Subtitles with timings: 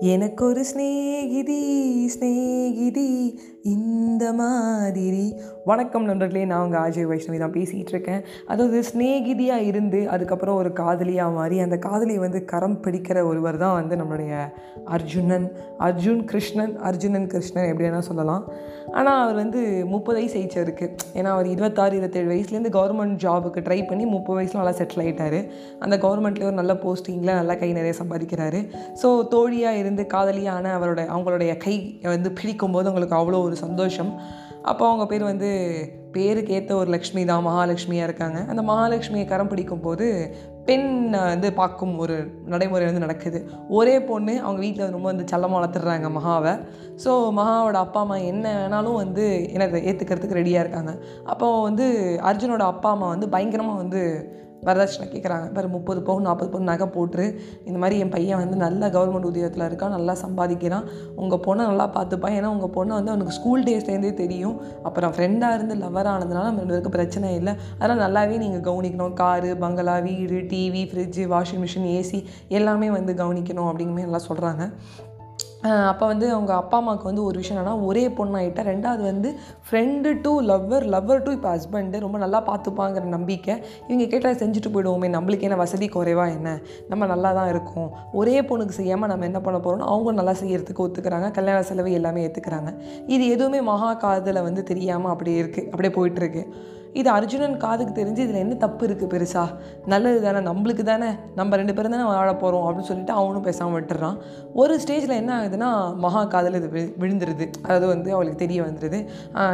[0.00, 1.62] எனக்கு ஒரு ஸ்நேகிதி
[2.08, 5.32] ஸ்நேகிதி இந்த மாதிரி.
[5.68, 8.20] வணக்கம் நண்பர்களே நான் உங்கள் அஜய் வைஷ்ணவி தான் பேசிகிட்டு இருக்கேன்.
[8.52, 13.94] அதாவது ஸ்நேகிதியாக இருந்து அதுக்கப்புறம் ஒரு காதலியாக மாறி அந்த காதலியை வந்து கரம் பிடிக்கிற ஒருவர் தான் வந்து
[14.00, 14.34] நம்மளுடைய
[14.96, 15.46] அர்ஜுனன்.
[15.86, 18.44] அர்ஜுன் கிருஷ்ணன் அர்ஜுனன் கிருஷ்ணன் எப்படி வேணால் சொல்லலாம்.
[18.98, 19.60] ஆனால் அவர் வந்து
[19.94, 20.88] முப்பது வயசு ஆயிடுச்சு
[21.18, 25.40] ஏன்னா அவர் இருபத்தாறு இருபத்தேழு வயசுலேருந்து கவர்மெண்ட் ஜாபுக்கு ட்ரை பண்ணி முப்பது வயசில் நல்லா செட்டில் ஆகிட்டார்
[25.84, 28.62] அந்த கவர்மெண்ட்லேயே ஒரு நல்ல போஸ்டிங்கில் நல்லா கை நிறைய சம்பாதிக்கிறாரு.
[29.02, 31.76] ஸோ தோழியாக இருந்து காதலியான அவரோட அவங்களுடைய கை
[32.14, 34.12] வந்து பிடிக்கும்போது அவங்களுக்கு அவ்வளோ ஒரு சந்தோஷம்.
[34.62, 35.50] அப்போ அவங்க பேர் வந்து
[36.12, 38.38] பேருக்கு ஏற்ற ஒரு லக்ஷ்மி தான் மகாலட்சுமியாக இருக்காங்க.
[38.48, 40.06] அந்த மகாலட்சுமியை கரம் பிடிக்கும் போது
[40.64, 43.38] பெண் வந்து பார்க்கும் ஒரு நடைமுறை வந்து நடக்குது.
[43.68, 46.52] ஒரே பொண்ணு அவங்க வீட்டில் ரொம்ப வந்து செல்லமாக வளர்த்துடுறாங்க மகாவை.
[47.04, 50.94] ஸோ மகாவோட அப்பா அம்மா என்ன வேணாலும் வந்து என்ன ஏற்றுக்கிறதுக்கு ரெடியாக இருக்காங்க.
[51.24, 51.86] அப்போ வந்து
[52.22, 54.02] அர்ஜுனோட அப்பா அம்மா வந்து பயங்கரமாக வந்து
[54.66, 55.46] வரதட்சணை கேட்குறாங்க.
[55.56, 57.26] பாரு முப்பது பவுன் நாற்பது பவுன் நகை போட்டுரு.
[57.68, 60.86] இந்த மாதிரி என் பையன் வந்து நல்ல கவர்மெண்ட் உத்தியோகத்தில் இருக்கான் நல்லா சம்பாதிக்கிறான்.
[61.22, 64.56] உங்கள் பொண்ணை நல்லா பார்த்துப்பான் ஏன்னா உங்கள் பொண்ணை வந்து அவனுக்கு ஸ்கூல் டேஸ்லேருந்தே தெரியும்.
[64.82, 67.54] அப்புறம் ஃப்ரெண்டாக இருந்து லவர் ஆனதுனால நம்ம ரெண்டு பேருக்கு பிரச்சனை இல்லை.
[67.78, 69.14] அதெல்லாம் நல்லாவே நீங்கள் கவனிக்கணும்.
[69.22, 72.20] காரு பங்களா வீடு TV fridge washing machine AC
[72.58, 74.64] எல்லாமே வந்து கவனிக்கணும் அப்படிங்கிற நல்லா சொல்கிறாங்க
[75.90, 79.30] அப்போ வந்து அவங்க அப்பா அம்மாவுக்கு வந்து ஒரு விஷயம் என்னென்னா ஒரே பொண்ணாகிட்ட ரெண்டாவது வந்து
[79.66, 83.54] friend to lover lover to இப்போ ஹஸ்பண்டு ரொம்ப நல்லா பார்த்துப்பாங்கிற நம்பிக்கை.
[83.88, 86.50] இவங்க கேட்டால் செஞ்சுட்டு போயிடுவோமே நம்மளுக்கு என்ன வசதி குறைவா என்ன?
[86.88, 87.90] நம்ம நல்லா தான் இருக்கோம்.
[88.12, 92.72] ஒரே பொண்ணுக்கு செய்யாமல் நம்ம என்ன பண்ண போகிறோம்னு அவங்க நல்லா செய்யறதுக்கு ஒத்துக்கிறாங்க கல்யாண செலவு எல்லாமே ஏற்றுக்கிறாங்க
[93.06, 96.44] இது எதுவுமே மகா காதில் வந்து தெரியாமல் அப்படியே இருக்குது அப்படியே போயிட்டுருக்கு
[96.98, 99.42] இது அர்ஜுனன் காதுக்கு தெரிஞ்சு இதில் என்ன தப்பு இருக்குது பெருசா?
[99.92, 104.16] நல்லது தானே நம்மளுக்கு தானே நம்ம ரெண்டு பேரும் தானே வாழ போகிறோம் அப்படின்னு சொல்லிட்டு அவனும் பேசாமல் விட்டுறான்.
[104.54, 105.70] ஒரு ஸ்டேஜில் என்ன ஆகுதுன்னா
[106.04, 106.68] மகா காதில் இது
[107.02, 107.46] விழுந்துருது.
[107.64, 108.98] அதாவது வந்து அவளுக்கு தெரிய வந்துடுது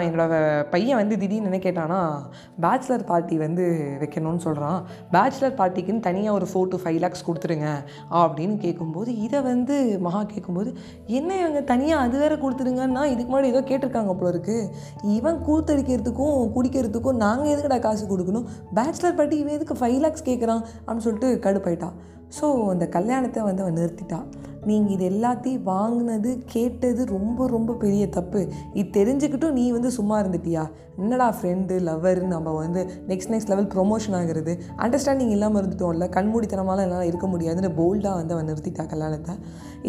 [0.07, 2.01] என்னோடய பையன் வந்து திடீர்னு என்ன கேட்டானா
[2.65, 3.67] பேச்சுலர் பார்ட்டி வந்து
[4.03, 4.79] வைக்கணும்னு சொல்கிறான்
[5.15, 7.69] பேச்சுலர் பார்ட்டிக்குன்னு தனியாக ஒரு ஃபோர் டு ஃபைவ் லேக்ஸ் கொடுத்துருங்க
[8.23, 10.73] அப்படின்னு கேட்கும்போது இதை வந்து மகா கேட்கும்போது
[11.07, 14.69] என்ன இவங்க தனியாக அது வேறு கொடுத்துருங்கன்னா இதுக்கு முன்னாடி ஏதோ கேட்டிருக்காங்க போல இருக்குது
[15.17, 18.49] இவன் கூத்தடிக்கிறதுக்கும் குடிக்கிறதுக்கும் நாங்கள் எதுக்கடா காசு கொடுக்கணும்?
[18.79, 21.91] பேச்சுலர் பட்டி இவன் எதுக்கு ஃபைவ் லேக்ஸ் கேட்குறான் அப்படின்னு சொல்லிட்டு கடுப்பாயிட்டா.
[22.39, 24.19] ஸோ அந்த கல்யாணத்தை வந்து அவன் நிறுத்திட்டா.
[24.67, 28.41] நீங்கள் இது எல்லாத்தையும் வாங்கினது கேட்டது ரொம்ப ரொம்ப பெரிய தப்பு.
[28.73, 30.65] இது தெரிஞ்சுக்கிட்டும் நீ வந்து சும்மா இருந்துட்டியா?
[30.99, 34.53] என்னடா ஃப்ரெண்டு லவ்வர் நம்ம வந்து நெக்ஸ்ட் நெக்ஸ்ட் லெவல் ப்ரொமோஷன் ஆகிறது?
[34.77, 39.35] அண்டர்ஸ்டாண்டிங் இல்லாமல் இருந்துட்டோம்ல கண்மூடித்தனமாலாம் என்னால் இருக்க முடியாதுன்னு போல்டாக வந்து அவன் நிறுத்திட்டா கல்யாணத்தை.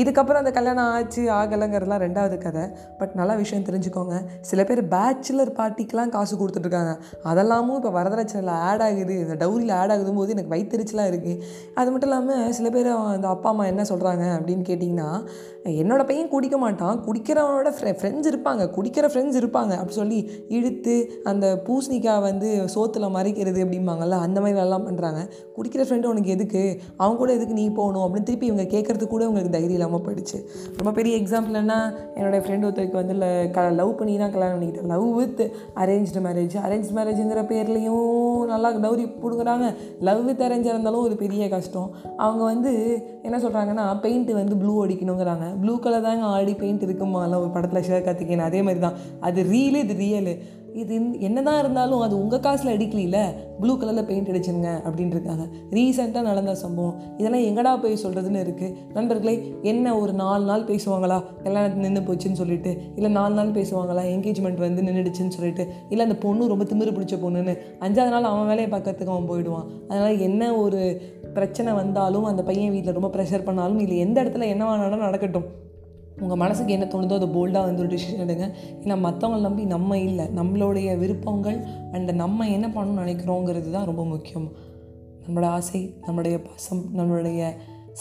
[0.01, 2.65] இதுக்கப்புறம் அந்த கல்யாணம் ஆச்சு ஆகலைங்கிறதுலாம் ரெண்டாவது கதை.
[2.99, 4.17] பட் நல்ல விஷயம் தெரிஞ்சுக்கோங்க.
[4.41, 6.93] சில பேர் பேச்சுலர் பார்ட்டிக்கெலாம் காசு கொடுத்துட்ருக்காங்க.
[7.31, 9.15] அதெல்லாமும் இப்போ வரதட்சணையில் ஆட் ஆகுது.
[9.25, 11.41] இந்த டவுரியில் ஆட் ஆகுதும் போது எனக்கு வயிற்றுச்சலாக இருக்குது
[11.79, 15.25] அது மட்டும் இல்லாமல் சில பேர் அந்த அப்பா அம்மா என்ன சொல்கிறாங்க அப்படின்னு கேட்டிங்கன்னா
[15.63, 17.03] என்னோட பையன் குடிக்க மாட்டான்.
[17.05, 18.69] குடிக்கிறவனோட ஃப்ரெ ஃப்ரெண்ட்ஸ் இருப்பாங்க.
[18.77, 19.71] குடிக்கிற ஃப்ரெண்ட்ஸ் இருப்பாங்க.
[19.71, 26.05] அப்படி சொல்லி இழுத்து அந்த பூசணிக்காய் வந்து சோத்தில் மறைக்கிறது அப்படிம்பாங்கல்ல அந்த மாதிரி வேலைலாம் பண்ணுறாங்க குடிக்கிற ஃப்ரெண்டு
[26.05, 26.79] உனக்கு எதுக்கு?
[26.97, 28.01] அவங்க கூட எதுக்கு நீ போகணும்?
[28.01, 30.45] அப்படின்னு திருப்பி இவங்க கேட்குறதுக்கு கூட உங்களுக்கு தைரியம் இல்லாமல் போயிடுச்சு.
[30.75, 35.41] ரொம்ப பெரிய எக்ஸாம்பிள்னா என்னோடய ஃப்ரெண்ட் ஒருத்தருக்கு வந்து க லவ் பண்ணி தான் கல்யாணம் பண்ணிக்கிட்டேன் love with
[35.75, 39.75] arranged marriage arrange மேரேஜுங்கிற பேர்லேயும் நல்லா டவுரி பிடுங்குறாங்க.
[39.99, 41.95] லவ் வித் அரேஞ்சாக இருந்தாலும் ஒரு பெரிய கஷ்டம்.
[42.17, 45.45] அவங்க வந்து என்ன சொல்கிறாங்கன்னா பெயிண்ட்டு வந்து ப்ளூ அடிக்கணுங்கிறாங்க.
[45.61, 48.97] ப்ளூ கலர் தாங்க ஆடி பெயிண்ட் இருக்குமாலாம் ஒரு படத்தில் சிவகார்த்திகேயன் அதே மாதிரி தான்
[49.27, 50.33] அது ரீலு இது ரியலு
[50.81, 53.19] இது என்ன தான் இருந்தாலும் அது உங்கள் காசில் அடிக்கல
[53.61, 56.97] ப்ளூ கலரில் பெயிண்ட் அடிச்சுங்க அப்படின்ட்டுருக்காங்க ரீசெண்டாக நடந்த சம்பவம்.
[57.17, 61.17] இதெல்லாம் எங்கடா போய் சொல்கிறதுன்னு இருக்குது நண்பர்களே என்ன ஒரு நாலு நாள் பேசுவாங்களா?
[61.43, 64.03] கல்யாணத்து நின்று போச்சுன்னு சொல்லிட்டு இல்லை நாலு நாள் பேசுவாங்களா?
[64.15, 68.69] என்கேஜ்மெண்ட் வந்து நின்றுடுச்சுன்னு சொல்லிட்டு இல்லை அந்த பொண்ணு ரொம்ப திமிரு பிடிச்ச பொண்ணுன்னு அஞ்சாவது நாள் அவன் வேலையை
[68.71, 69.69] பார்க்கறதுக்கு அவன் போயிடுவான்.
[69.87, 70.81] அதனால் என்ன ஒரு
[71.33, 75.65] பிரச்சனை வந்தாலும் அந்த பையன் வீட்டில் ரொம்ப ப்ரெஷர் பண்ணாலும் இல்லை எந்த இடத்துல என்ன வேணாலும் நடக்கட்டும்.
[76.21, 78.45] உங்கள் மனசுக்கு என்ன தோணுதோ அதை போல்டாக வந்து ஒரு டிசிஷன் எடுங்க.
[78.81, 80.25] ஏன்னா மற்றவங்களை நம்பி நம்ம இல்லை.
[80.25, 81.59] நம்மளுடைய விருப்பங்கள்
[81.91, 84.49] அண்ட் நம்ம என்ன பண்ணணும்னு நினைக்கிறோங்கிறது தான் ரொம்ப முக்கியம்.
[85.25, 87.49] நம்மளோட ஆசை நம்மளுடைய பாசம் நம்மளுடைய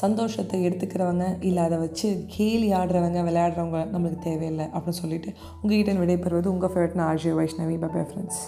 [0.03, 5.33] சந்தோஷத்தை எடுத்துக்கிறவங்க இல்லை அதை வச்சு கேலி ஆடுறவங்க விளையாடுறவங்க நம்மளுக்கு தேவையில்லை அப்படின்னு சொல்லிட்டு
[5.63, 7.77] உங்ககிட்ட விடைபெறுவது உங்கள் ஃபேவரட்னா ஆர்ஜி வைஷ்ணவி.
[7.85, 8.43] Bye friends